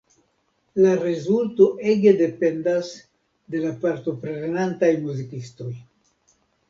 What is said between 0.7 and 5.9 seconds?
La rezulto ege dependas de la partoprenantaj muzikistoj.